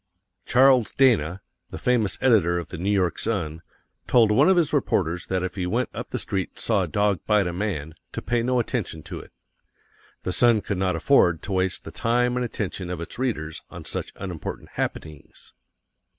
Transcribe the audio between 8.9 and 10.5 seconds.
to it. The